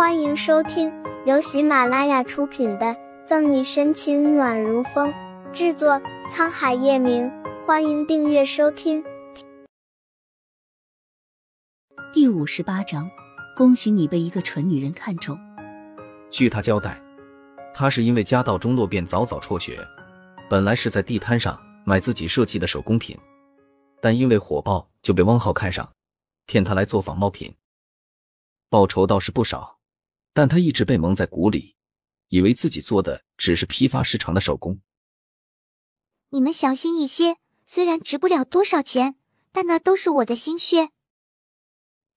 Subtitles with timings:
[0.00, 0.90] 欢迎收听
[1.26, 2.86] 由喜马拉雅出品的
[3.26, 5.12] 《赠你深情暖如风》，
[5.52, 7.30] 制作沧海夜明。
[7.66, 9.04] 欢迎订阅收听。
[12.14, 13.10] 第五十八章，
[13.54, 15.38] 恭喜你被一个蠢女人看中。
[16.30, 16.98] 据他交代，
[17.74, 19.86] 他是因为家道中落，便早早辍学。
[20.48, 23.14] 本来是在地摊上买自己设计的手工品，
[24.00, 25.86] 但因为火爆，就被汪浩看上，
[26.46, 27.54] 骗他来做仿冒品。
[28.70, 29.79] 报酬倒是不少。
[30.32, 31.76] 但他一直被蒙在鼓里，
[32.28, 34.80] 以为自己做的只是批发市场的手工。
[36.30, 39.16] 你们小心一些，虽然值不了多少钱，
[39.50, 40.90] 但那都是我的心血。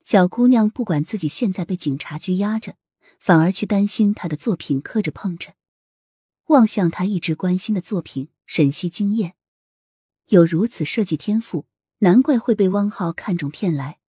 [0.04, 2.76] 小姑娘不管自己现在被警察局压着，
[3.18, 5.56] 反而去担心她的作品磕着碰着。
[6.48, 9.36] 望向她一直关心的作品，沈西惊艳，
[10.28, 11.66] 有如此设计天赋，
[12.00, 14.00] 难怪会被汪浩看中骗来，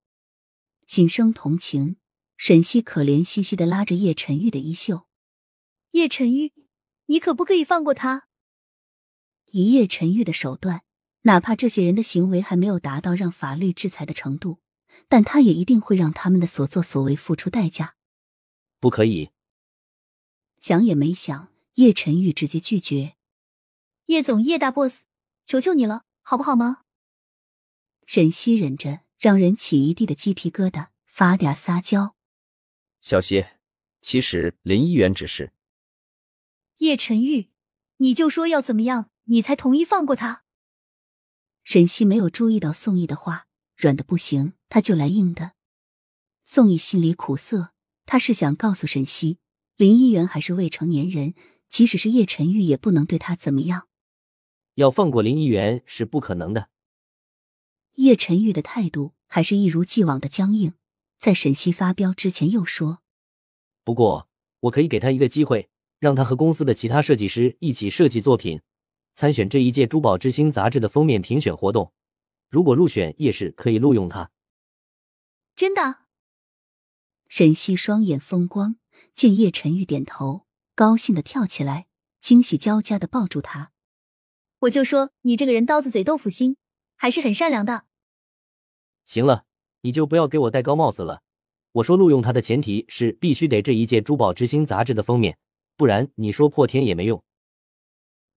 [0.85, 1.95] 心生同情。
[2.37, 5.07] 沈西可怜兮兮的拉着叶晨玉的衣袖，
[5.91, 6.53] 叶晨玉，
[7.05, 8.27] 你可不可以放过他？
[9.51, 10.83] 以叶晨玉的手段，
[11.21, 14.59] 哪怕这些人的行为还没有达到让法律制裁的程度，
[15.07, 17.95] 但他也一定会让他们的所作所为付出代价。
[18.79, 19.31] 不可以！
[20.59, 23.15] 想也没想，叶晨玉直接拒绝。
[24.07, 25.03] 叶总，叶大 boss，
[25.45, 26.81] 求求你了，好不好吗？
[28.05, 32.14] 沈西忍着让人起一地的鸡皮疙瘩，发嗲撒娇。
[33.05, 33.45] 小希，
[34.01, 35.53] 其实林一元只是
[36.77, 37.51] 叶晨玉，
[37.97, 40.43] 你就说要怎么样，你才同意放过他？
[41.63, 43.45] 沈西没有注意到宋毅的话，
[43.77, 45.51] 软的不行，他就来硬的。
[46.43, 47.73] 宋毅心里苦涩，
[48.07, 49.37] 他是想告诉沈西，
[49.77, 51.35] 林一元还是未成年人，
[51.69, 53.87] 即使是叶晨玉也不能对他怎么样。
[54.73, 56.71] 要放过林一元是不可能的。
[57.97, 60.73] 叶晨玉的态度还是一如既往的僵硬。
[61.17, 63.01] 在沈西发飙之前，又说
[63.83, 64.29] ：“不过，
[64.61, 65.69] 我可以给他一个机会，
[65.99, 68.61] 让他和公司的其他设计师一起设计作品，
[69.15, 71.93] 参选这一届《珠宝之星》杂志的封面评选活动。
[72.49, 74.31] 如果入选，叶氏可以录用他。”
[75.55, 75.99] 真的？
[77.27, 78.75] 沈西双眼风光，
[79.13, 81.87] 见叶晨玉点头，高兴的跳起来，
[82.19, 83.71] 惊喜交加的抱住他。
[84.59, 86.57] 我就说你这个人刀子嘴豆腐心，
[86.95, 87.85] 还是很善良的。
[89.05, 89.45] 行了。
[89.85, 91.21] 你就不要给我戴高帽子了。
[91.73, 95.37] 我说录用他的前提是必须得这一届《珠宝之星》杂志的封面，
[95.77, 97.23] 不然你说破天也没用。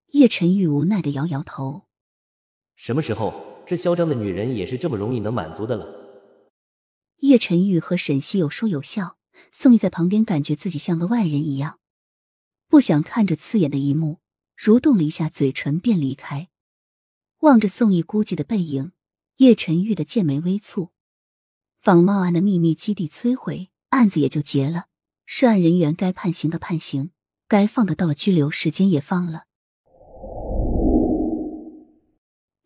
[0.08, 1.86] 叶晨玉无奈的摇摇头。
[2.76, 3.32] 什么时候
[3.66, 5.86] 这嚣张的女人也是这么容易能满足的了？
[7.20, 9.16] 叶晨玉和沈西有说有笑，
[9.50, 11.78] 宋毅在旁边感觉自己像个外人一样，
[12.68, 14.18] 不想看着刺眼的一幕，
[14.58, 16.50] 蠕动了一下嘴唇便离开。
[17.38, 18.92] 望着宋毅孤寂的背影，
[19.38, 20.90] 叶晨玉的剑眉微蹙。
[21.80, 24.86] 仿冒案的秘密基地摧毁，案子也就结了。
[25.26, 27.10] 涉案人员该判刑的判刑，
[27.46, 29.44] 该放的到了拘留时间也放了。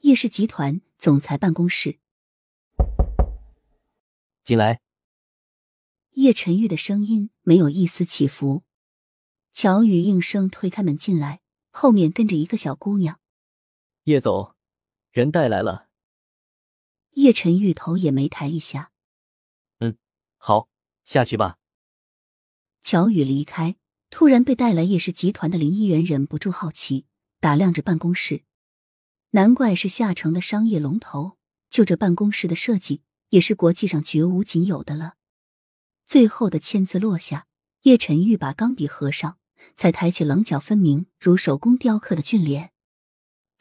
[0.00, 1.98] 叶氏集团总裁办公室，
[4.44, 4.80] 进来。
[6.12, 8.62] 叶晨玉的声音没有一丝起伏。
[9.52, 11.40] 乔宇应声推开门进来，
[11.70, 13.18] 后面跟着一个小姑娘。
[14.04, 14.54] 叶总，
[15.10, 15.88] 人带来了。
[17.12, 18.91] 叶晨玉头也没抬一下。
[20.44, 20.68] 好，
[21.04, 21.58] 下去吧。
[22.82, 23.76] 乔宇离开，
[24.10, 27.06] 突然被带来叶氏集团的林一元忍不住好奇，
[27.38, 28.42] 打量着办公室。
[29.30, 31.38] 难怪是下城的商业龙头，
[31.70, 35.14] 就这办公室的设计，也是国际上绝无仅有的了。
[36.08, 37.46] 最后的签字落下，
[37.82, 39.38] 叶晨玉把钢笔合上，
[39.76, 42.72] 才抬起棱角分明、如手工雕刻的俊脸。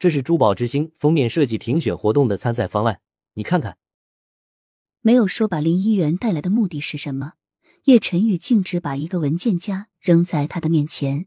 [0.00, 3.00] 这是珠宝之星封面设计评选活动的参赛方案，
[3.34, 3.78] 你看看。
[5.04, 7.32] 没有说把林一元带来的目的是什么，
[7.84, 11.26] 叶晨玉径直把一个文件夹扔在他的面前。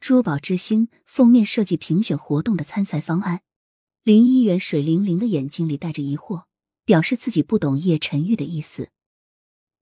[0.00, 3.40] 珠宝之星封面设计评选活动的参赛方案。
[4.02, 6.44] 林一元水灵灵的眼睛里带着疑惑，
[6.84, 8.90] 表示自己不懂叶晨玉的意思。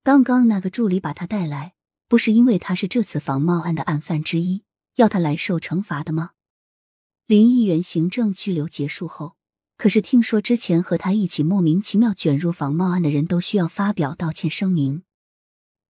[0.05, 1.75] 刚刚那个助理把他带来，
[2.07, 4.63] 不是因为他是这次仿冒案的案犯之一，
[4.95, 6.31] 要他来受惩罚的吗？
[7.27, 9.35] 林一元行政拘留结束后。
[9.83, 15.03] 可是听说之前和他一起莫名其妙卷入仿冒案的人都需要发表道歉声明，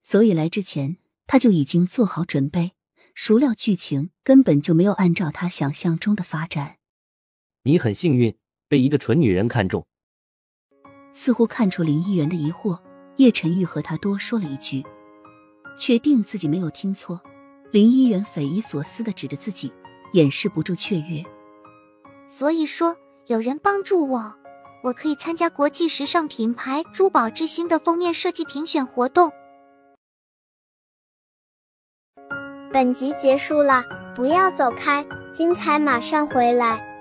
[0.02, 0.96] 所以来之前
[1.26, 2.72] 他就已经做好准备。
[3.14, 6.78] 孰料剧情根本就没有按照他想象中的发展。
[7.64, 8.34] 你很幸运
[8.66, 9.84] 被一个蠢女人看中。
[11.12, 12.80] 似乎看出林一元的疑惑，
[13.16, 14.82] 叶晨玉和他多说了一句，
[15.78, 17.20] 确定自己没有听错。
[17.70, 19.70] 林一元匪夷所思的指着自己，
[20.14, 21.22] 掩饰不住雀跃。
[22.26, 22.96] 所以说。
[23.26, 24.34] 有人帮助我
[24.82, 29.30] 我可以参加国际时尚品牌珠宝之星的封面设计评选活动。
[32.72, 33.84] 本集结束了
[34.14, 36.91] 不要走开精彩马上回来。